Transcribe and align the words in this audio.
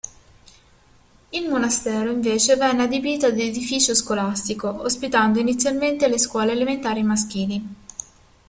Il 1.29 1.47
monastero 1.47 2.09
invece 2.09 2.55
venne 2.55 2.85
adibito 2.85 3.27
ad 3.27 3.37
edificio 3.37 3.93
scolastico, 3.93 4.81
ospitando 4.81 5.37
inizialmente 5.37 6.07
le 6.07 6.17
scuole 6.17 6.53
elementari 6.53 7.03
maschili. 7.03 7.69